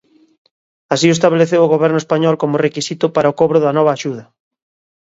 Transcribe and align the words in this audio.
Así 0.93 1.07
o 1.09 1.15
estabeleceu 1.17 1.61
o 1.63 1.71
Goberno 1.73 2.01
español 2.03 2.35
como 2.41 2.61
requisito 2.65 3.05
para 3.15 3.31
o 3.31 3.37
cobro 3.39 3.57
da 3.61 3.75
nova 3.77 3.91
axuda. 3.93 4.23